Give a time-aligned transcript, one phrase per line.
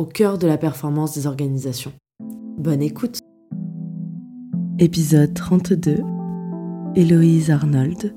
[0.00, 1.92] au cœur de la performance des organisations.
[2.56, 3.18] Bonne écoute
[4.78, 5.98] Épisode 32
[6.96, 8.14] Héloïse Arnold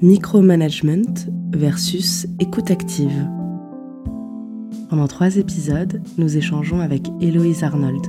[0.00, 1.12] Micromanagement
[1.52, 3.28] versus écoute active.
[4.88, 8.06] Pendant trois épisodes, nous échangeons avec Héloïse Arnold,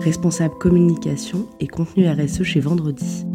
[0.00, 3.26] responsable communication et contenu RSE chez Vendredi.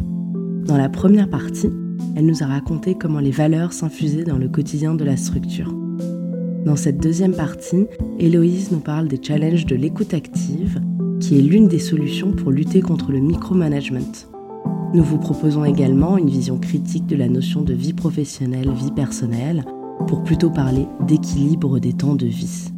[0.66, 1.70] Dans la première partie,
[2.16, 5.83] elle nous a raconté comment les valeurs s'infusaient dans le quotidien de la structure.
[6.64, 7.86] Dans cette deuxième partie,
[8.18, 10.80] Héloïse nous parle des challenges de l'écoute active,
[11.20, 14.12] qui est l'une des solutions pour lutter contre le micromanagement.
[14.94, 19.66] Nous vous proposons également une vision critique de la notion de vie professionnelle, vie personnelle,
[20.08, 22.70] pour plutôt parler d'équilibre des temps de vie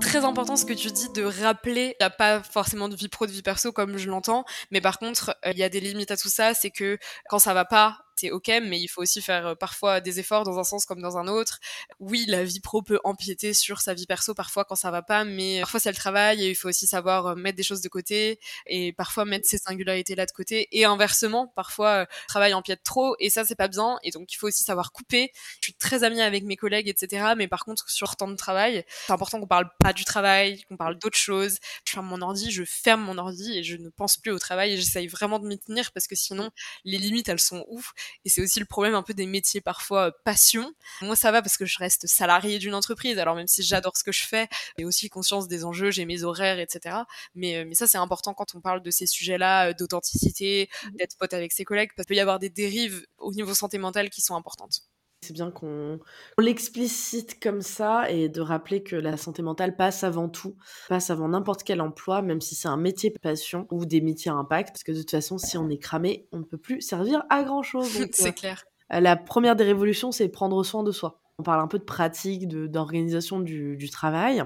[0.00, 3.08] très important ce que tu dis de rappeler, il n'y a pas forcément de vie
[3.08, 5.78] pro, de vie perso comme je l'entends, mais par contre, euh, il y a des
[5.78, 9.02] limites à tout ça, c'est que quand ça va pas, c'est ok, mais il faut
[9.02, 11.58] aussi faire euh, parfois des efforts dans un sens comme dans un autre.
[11.98, 15.24] Oui, la vie pro peut empiéter sur sa vie perso parfois quand ça va pas,
[15.24, 17.88] mais parfois c'est le travail et il faut aussi savoir euh, mettre des choses de
[17.88, 22.82] côté et parfois mettre ces singularités là de côté et inversement, parfois le travail empiète
[22.82, 25.32] trop et ça c'est pas bien et donc il faut aussi savoir couper.
[25.60, 28.84] Je suis très amie avec mes collègues etc, mais par contre sur temps de travail,
[29.06, 31.58] c'est important qu'on parle pas du travail, qu'on parle d'autres choses.
[31.84, 34.72] Je ferme mon ordi, je ferme mon ordi et je ne pense plus au travail
[34.72, 36.50] et j'essaye vraiment de m'y tenir parce que sinon
[36.84, 37.92] les limites elles sont ouf
[38.24, 40.72] et c'est aussi le problème un peu des métiers parfois euh, passion.
[41.02, 43.18] Moi, ça va parce que je reste salarié d'une entreprise.
[43.18, 46.22] Alors même si j'adore ce que je fais, j'ai aussi conscience des enjeux, j'ai mes
[46.22, 46.96] horaires, etc.
[47.34, 50.96] Mais, euh, mais ça, c'est important quand on parle de ces sujets-là, euh, d'authenticité, mmh.
[50.96, 53.78] d'être pote avec ses collègues, parce qu'il peut y avoir des dérives au niveau santé
[53.78, 54.82] mentale qui sont importantes.
[55.22, 56.00] C'est bien qu'on
[56.38, 60.56] l'explicite comme ça et de rappeler que la santé mentale passe avant tout,
[60.88, 64.34] passe avant n'importe quel emploi, même si c'est un métier passion ou des métiers à
[64.34, 67.24] impact, parce que de toute façon, si on est cramé, on ne peut plus servir
[67.28, 67.90] à grand chose.
[68.12, 68.64] c'est euh, clair.
[68.88, 71.20] La première des révolutions, c'est prendre soin de soi.
[71.38, 74.42] On parle un peu de pratique, d'organisation du, du, travail.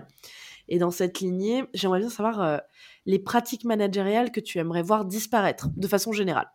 [0.69, 2.59] Et dans cette lignée, j'aimerais bien savoir euh,
[3.07, 6.49] les pratiques managériales que tu aimerais voir disparaître de façon générale.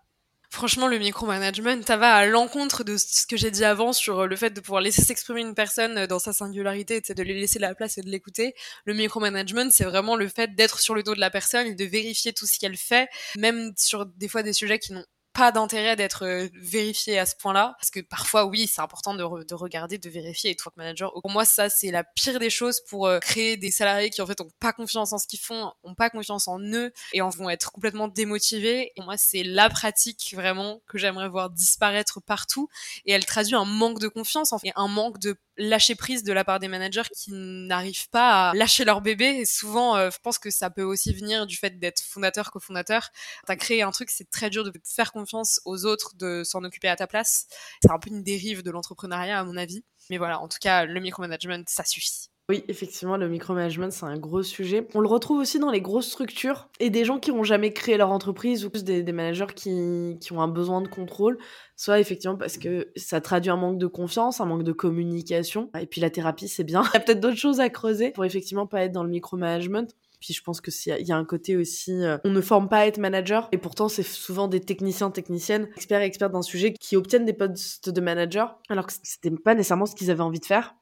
[0.51, 4.35] Franchement, le micromanagement, ça va à l'encontre de ce que j'ai dit avant sur le
[4.35, 7.99] fait de pouvoir laisser s'exprimer une personne dans sa singularité, de lui laisser la place
[7.99, 8.55] et de l'écouter.
[8.85, 11.85] Le micromanagement, c'est vraiment le fait d'être sur le dos de la personne et de
[11.85, 15.95] vérifier tout ce qu'elle fait, même sur des fois des sujets qui n'ont pas d'intérêt
[15.95, 17.75] d'être euh, vérifié à ce point-là.
[17.79, 20.51] Parce que parfois, oui, c'est important de, de, regarder, de vérifier.
[20.51, 23.72] Et toi, manager, pour moi, ça, c'est la pire des choses pour euh, créer des
[23.72, 26.59] salariés qui, en fait, ont pas confiance en ce qu'ils font, ont pas confiance en
[26.59, 28.91] eux et en vont être complètement démotivés.
[28.95, 32.69] Et moi, c'est la pratique vraiment que j'aimerais voir disparaître partout.
[33.06, 36.34] Et elle traduit un manque de confiance, en fait, un manque de lâcher prise de
[36.34, 39.25] la part des managers qui n'arrivent pas à lâcher leur bébé.
[39.25, 43.09] Et souvent, euh, je pense que ça peut aussi venir du fait d'être fondateur, cofondateur.
[43.46, 46.88] T'as créé un truc, c'est très dur de faire confiance aux autres de s'en occuper
[46.88, 47.46] à ta place.
[47.84, 49.84] C'est un peu une dérive de l'entrepreneuriat à mon avis.
[50.09, 52.30] Mais voilà, en tout cas, le micromanagement, ça suffit.
[52.49, 54.87] Oui, effectivement, le micromanagement, c'est un gros sujet.
[54.95, 57.95] On le retrouve aussi dans les grosses structures et des gens qui n'ont jamais créé
[57.95, 61.37] leur entreprise ou des, managers qui, qui, ont un besoin de contrôle,
[61.75, 65.69] soit effectivement parce que ça traduit un manque de confiance, un manque de communication.
[65.79, 66.81] Et puis la thérapie, c'est bien.
[66.91, 69.85] Il y a peut-être d'autres choses à creuser pour effectivement pas être dans le micromanagement.
[70.19, 72.79] Puis je pense que il y a un côté aussi, euh, on ne forme pas
[72.79, 76.97] à être manager, et pourtant c'est souvent des techniciens, techniciennes, experts experts d'un sujet qui
[76.97, 80.45] obtiennent des postes de manager, alors que c'était pas nécessairement ce qu'ils avaient envie de
[80.45, 80.75] faire.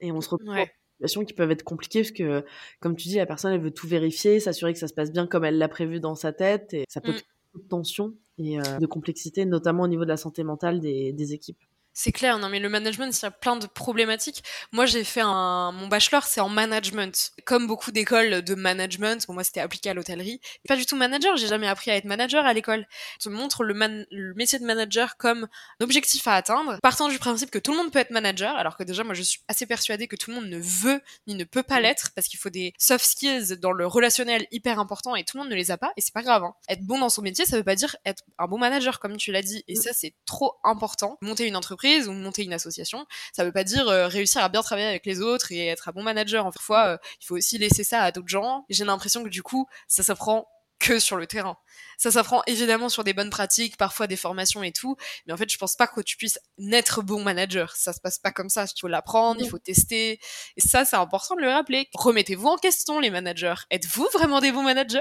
[0.00, 0.72] Et on se retrouve ouais.
[1.00, 2.44] Situations qui peuvent être compliquées parce que,
[2.80, 5.26] comme tu dis, la personne elle veut tout vérifier, s'assurer que ça se passe bien
[5.26, 7.14] comme elle l'a prévu dans sa tête, et ça peut mm.
[7.14, 7.24] créer
[7.54, 11.32] de tension et euh, de complexité, notamment au niveau de la santé mentale des, des
[11.32, 11.60] équipes.
[11.92, 14.44] C'est clair, non mais le management, il y a plein de problématiques.
[14.72, 17.32] Moi, j'ai fait un mon bachelor, c'est en management.
[17.44, 20.40] Comme beaucoup d'écoles de management, pour moi c'était appliqué à l'hôtellerie.
[20.68, 22.86] Pas du tout manager, j'ai jamais appris à être manager à l'école.
[23.16, 23.74] On te montre le,
[24.10, 25.48] le métier de manager comme
[25.80, 28.76] un objectif à atteindre, partant du principe que tout le monde peut être manager, alors
[28.76, 31.44] que déjà moi je suis assez persuadée que tout le monde ne veut ni ne
[31.44, 35.24] peut pas l'être parce qu'il faut des soft skills dans le relationnel hyper important et
[35.24, 36.44] tout le monde ne les a pas et c'est pas grave.
[36.44, 36.54] Hein.
[36.68, 39.32] Être bon dans son métier, ça veut pas dire être un bon manager comme tu
[39.32, 41.18] l'as dit et ça c'est trop important.
[41.20, 43.06] Monter une entreprise ou monter une association.
[43.32, 45.92] Ça veut pas dire euh, réussir à bien travailler avec les autres et être un
[45.92, 46.46] bon manager.
[46.46, 48.64] En fois, euh, il faut aussi laisser ça à d'autres gens.
[48.68, 50.46] J'ai l'impression que du coup, ça s'apprend
[50.80, 51.56] que sur le terrain.
[51.98, 54.96] Ça s'apprend évidemment sur des bonnes pratiques, parfois des formations et tout,
[55.26, 57.76] mais en fait, je pense pas que tu puisses naître bon manager.
[57.76, 58.64] Ça se passe pas comme ça.
[58.64, 60.18] Il faut l'apprendre, il faut tester.
[60.56, 61.88] Et ça, c'est important de le rappeler.
[61.94, 63.54] Remettez-vous en question, les managers.
[63.70, 65.00] Êtes-vous vraiment des bons managers?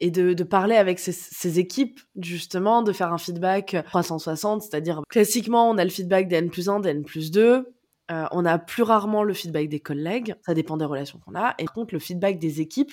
[0.00, 5.78] Et de, parler avec ces, équipes, justement, de faire un feedback 360, c'est-à-dire classiquement, on
[5.78, 7.74] a le feedback des N plus 1, des N plus 2.
[8.10, 11.54] Euh, on a plus rarement le feedback des collègues, ça dépend des relations qu'on a.
[11.58, 12.92] Et par contre, le feedback des équipes,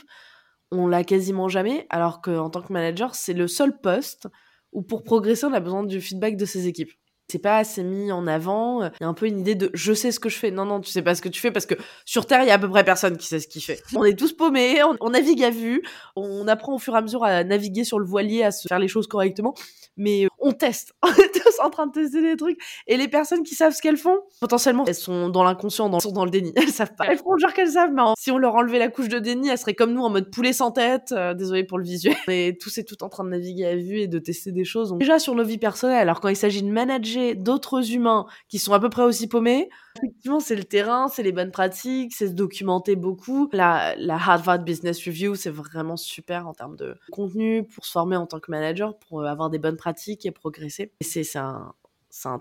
[0.71, 4.27] on l'a quasiment jamais, alors qu'en tant que manager, c'est le seul poste
[4.71, 6.91] où pour progresser, on a besoin du feedback de ses équipes
[7.31, 8.83] c'est pas assez mis en avant.
[8.83, 10.51] Il y a un peu une idée de je sais ce que je fais.
[10.51, 11.75] Non, non, tu sais pas ce que tu fais parce que
[12.05, 13.81] sur Terre, il y a à peu près personne qui sait ce qu'il fait.
[13.95, 15.81] On est tous paumés, on, navigue à vue,
[16.15, 18.79] on apprend au fur et à mesure à naviguer sur le voilier, à se faire
[18.79, 19.53] les choses correctement,
[19.97, 20.93] mais euh, on teste.
[21.03, 22.59] On est tous en train de tester des trucs.
[22.87, 26.11] Et les personnes qui savent ce qu'elles font, potentiellement, elles sont dans l'inconscient, dans, sont
[26.11, 26.51] dans le déni.
[26.55, 27.05] Elles savent pas.
[27.05, 29.57] Elles font genre qu'elles savent, mais si on leur enlevait la couche de déni, elles
[29.57, 31.11] seraient comme nous en mode poulet sans tête.
[31.11, 32.15] Euh, désolé pour le visuel.
[32.27, 34.93] Mais tous et tout en train de naviguer à vue et de tester des choses.
[34.97, 38.73] Déjà sur nos vies personnelles, alors quand il s'agit de manager d'autres humains, qui sont
[38.73, 39.69] à peu près aussi paumés.
[39.97, 43.49] Effectivement, c'est le terrain, c'est les bonnes pratiques, c'est se documenter beaucoup.
[43.51, 48.15] La, la Harvard Business Review, c'est vraiment super en termes de contenu pour se former
[48.15, 50.93] en tant que manager, pour avoir des bonnes pratiques et progresser.
[51.01, 51.73] C'est un,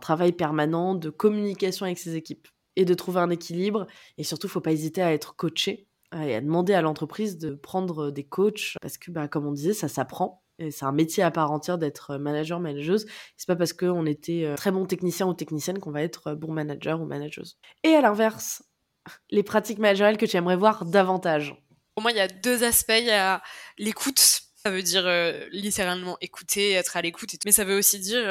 [0.00, 3.87] travail permanent de communication avec ses équipes et de trouver un équilibre.
[4.19, 8.10] Et surtout, faut pas hésiter à être coaché et à demander à l'entreprise de prendre
[8.10, 11.50] des coachs parce que, bah, comme on disait, ça s'apprend c'est un métier à part
[11.50, 13.06] entière d'être euh, manager, manageuse.
[13.37, 16.34] C'est pas parce qu'on était euh, très bon technicien ou technicienne qu'on va être euh,
[16.34, 17.58] bon manager ou manageuse.
[17.82, 18.62] Et à l'inverse,
[19.31, 21.54] les pratiques managériales que tu aimerais voir davantage?
[21.94, 22.92] Pour moi, il y a deux aspects.
[22.98, 23.42] Il y a
[23.78, 24.42] l'écoute.
[24.64, 25.08] Ça veut dire
[25.52, 28.22] littéralement écouter, être à l'écoute, mais ça veut aussi dire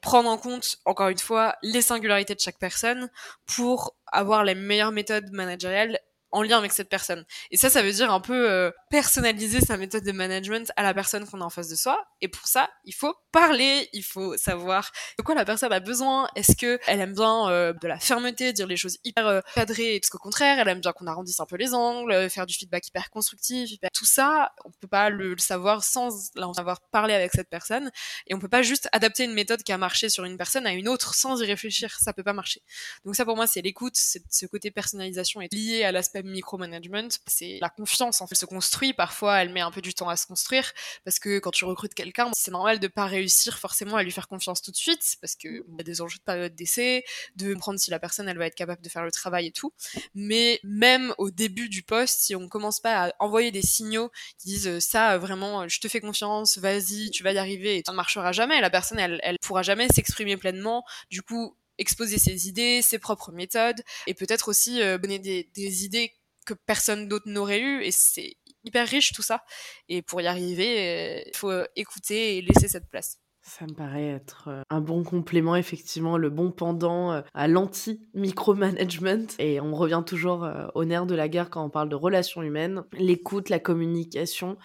[0.00, 3.10] prendre en compte, encore une fois, les singularités de chaque personne
[3.44, 5.98] pour avoir les meilleures méthodes managériales
[6.34, 7.24] en lien avec cette personne.
[7.50, 10.94] Et ça, ça veut dire un peu euh, personnaliser sa méthode de management à la
[10.94, 12.06] personne qu'on a en face de soi.
[12.20, 16.28] Et pour ça, il faut parler, il faut savoir de quoi la personne a besoin.
[16.36, 19.96] Est-ce que elle aime bien euh, de la fermeté, dire les choses hyper euh, cadrées,
[19.96, 22.46] et tout ce qu'au contraire, elle aime bien qu'on arrondisse un peu les angles, faire
[22.46, 23.68] du feedback hyper constructif.
[23.92, 27.90] Tout ça, on peut pas le, savoir sans avoir parlé avec cette personne.
[28.28, 30.72] Et on peut pas juste adapter une méthode qui a marché sur une personne à
[30.72, 31.98] une autre sans y réfléchir.
[31.98, 32.62] Ça peut pas marcher.
[33.04, 37.08] Donc ça, pour moi, c'est l'écoute, c'est ce côté personnalisation est lié à l'aspect micromanagement,
[37.26, 38.20] c'est la confiance.
[38.20, 38.83] En fait, se construit.
[38.92, 40.72] Parfois, elle met un peu du temps à se construire
[41.04, 44.28] parce que quand tu recrutes quelqu'un, c'est normal de pas réussir forcément à lui faire
[44.28, 47.04] confiance tout de suite parce que y a des enjeux de période d'essai,
[47.36, 49.72] de comprendre si la personne elle va être capable de faire le travail et tout.
[50.14, 54.48] Mais même au début du poste, si on commence pas à envoyer des signaux qui
[54.48, 58.32] disent ça vraiment, je te fais confiance, vas-y, tu vas y arriver, ça ne marchera
[58.32, 58.60] jamais.
[58.60, 60.84] La personne, elle, pourra jamais s'exprimer pleinement.
[61.10, 65.84] Du coup, exposer ses idées, ses propres méthodes, et peut-être aussi euh, donner des, des,
[65.84, 66.12] idées
[66.46, 69.44] que personne d'autre n'aurait eu et c'est hyper riche tout ça
[69.88, 73.74] et pour y arriver euh, il faut euh, écouter et laisser cette place ça me
[73.74, 79.26] paraît être euh, un bon complément, effectivement, le bon pendant à l'anti-micromanagement.
[79.38, 82.84] Et on revient toujours au nerf de la guerre quand on parle de relations humaines,
[82.94, 84.56] l'écoute, la communication.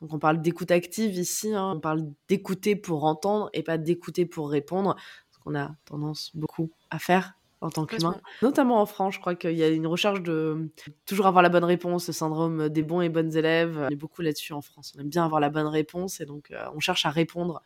[0.00, 1.72] Donc on parle d'écoute active ici, hein.
[1.74, 4.94] on parle d'écouter pour entendre et pas d'écouter pour répondre,
[5.32, 8.16] ce qu'on a tendance beaucoup à faire en tant qu'humain.
[8.42, 10.70] Notamment en France, je crois qu'il y a une recherche de
[11.06, 13.86] toujours avoir la bonne réponse, le syndrome des bons et bonnes élèves.
[13.86, 14.94] On est beaucoup là-dessus en France.
[14.96, 17.62] On aime bien avoir la bonne réponse et donc euh, on cherche à répondre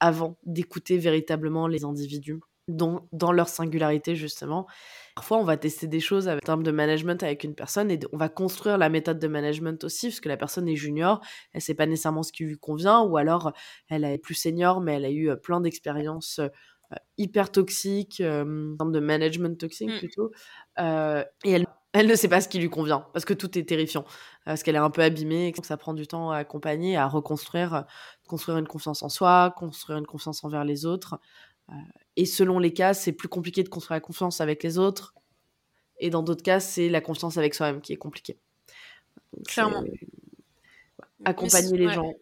[0.00, 4.66] avant d'écouter véritablement les individus dans, dans leur singularité justement.
[5.14, 8.16] Parfois, on va tester des choses en termes de management avec une personne et on
[8.16, 11.20] va construire la méthode de management aussi, parce que la personne est junior,
[11.52, 13.52] elle sait pas nécessairement ce qui lui convient, ou alors
[13.88, 16.48] elle est plus senior, mais elle a eu euh, plein d'expériences euh,
[17.18, 19.98] hyper toxique, euh, de management toxique mmh.
[19.98, 20.30] plutôt.
[20.78, 23.64] Euh, et elle, elle ne sait pas ce qui lui convient parce que tout est
[23.64, 24.04] terrifiant,
[24.44, 27.06] parce qu'elle est un peu abîmée et que ça prend du temps à accompagner, à
[27.06, 27.84] reconstruire,
[28.26, 31.20] construire une confiance en soi, construire une confiance envers les autres.
[31.68, 31.74] Euh,
[32.16, 35.14] et selon les cas, c'est plus compliqué de construire la confiance avec les autres.
[35.98, 38.38] Et dans d'autres cas, c'est la confiance avec soi-même qui est compliquée.
[39.46, 39.84] Clairement.
[41.24, 42.14] Accompagner les gens.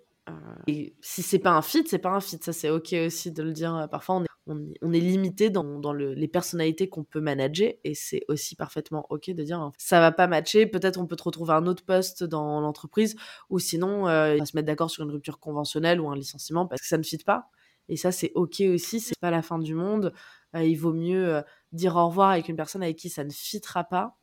[0.66, 2.38] et si c'est pas un fit, c'est pas un fit.
[2.42, 3.88] Ça, c'est ok aussi de le dire.
[3.90, 8.56] Parfois, on est on, est limité dans, les personnalités qu'on peut manager et c'est aussi
[8.56, 11.84] parfaitement ok de dire ça va pas matcher, peut-être on peut te retrouver un autre
[11.84, 13.16] poste dans l'entreprise
[13.48, 16.66] ou sinon euh, on va se mettre d'accord sur une rupture conventionnelle ou un licenciement
[16.66, 17.50] parce que ça ne fit pas.
[17.88, 20.12] Et ça c'est ok aussi, c'est pas la fin du monde.
[20.54, 21.42] Euh, il vaut mieux euh,
[21.72, 24.16] dire au revoir avec une personne avec qui ça ne fitera pas.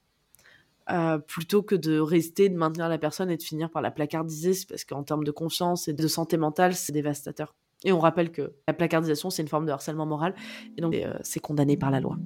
[1.28, 4.86] plutôt que de rester, de maintenir la personne et de finir par la placardiser, parce
[4.86, 7.54] qu'en termes de confiance et de santé mentale, c'est dévastateur.
[7.84, 10.34] Et on rappelle que la placardisation, c'est une forme de harcèlement moral,
[10.78, 12.18] et donc euh, c'est condamné par la loi.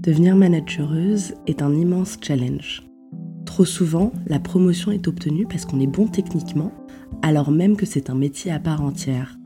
[0.00, 2.84] Devenir managereuse est un immense challenge.
[3.44, 6.72] Trop souvent, la promotion est obtenue parce qu'on est bon techniquement,
[7.22, 9.36] alors même que c'est un métier à part entière.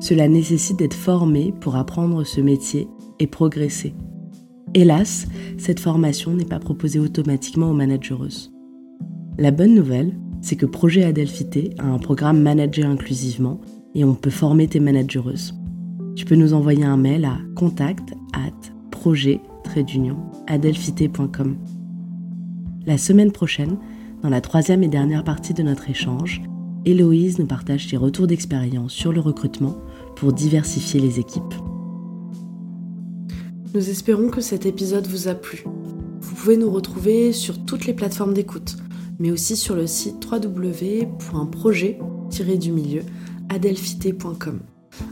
[0.00, 2.88] Cela nécessite d'être formé pour apprendre ce métier
[3.18, 3.94] et progresser.
[4.74, 5.26] Hélas,
[5.56, 8.52] cette formation n'est pas proposée automatiquement aux managereuses.
[9.38, 13.62] La bonne nouvelle, c'est que Projet Adelphité a un programme Manager inclusivement
[13.94, 15.54] et on peut former tes managereuses.
[16.16, 18.52] Tu peux nous envoyer un mail à contact at
[18.90, 19.40] projet
[20.46, 21.56] adelphité.com.
[22.86, 23.78] La semaine prochaine,
[24.22, 26.42] dans la troisième et dernière partie de notre échange,
[26.84, 29.78] Héloïse nous partage ses retours d'expérience sur le recrutement
[30.14, 31.54] pour diversifier les équipes.
[33.72, 35.64] Nous espérons que cet épisode vous a plu.
[36.20, 38.76] Vous pouvez nous retrouver sur toutes les plateformes d'écoute,
[39.18, 43.02] mais aussi sur le site www.projet-du-milieu
[43.48, 44.60] adelphité.com,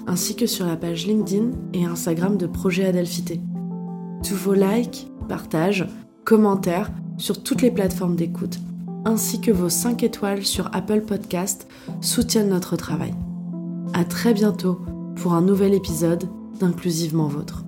[0.07, 3.41] ainsi que sur la page LinkedIn et Instagram de Projet Adelphité.
[4.27, 5.87] Tous vos likes, partages,
[6.25, 8.59] commentaires sur toutes les plateformes d'écoute,
[9.05, 11.69] ainsi que vos 5 étoiles sur Apple Podcast
[12.01, 13.15] soutiennent notre travail.
[13.95, 14.81] À très bientôt
[15.17, 16.29] pour un nouvel épisode
[16.59, 17.65] d'Inclusivement Vôtre.